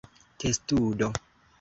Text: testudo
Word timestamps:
testudo 0.39 1.13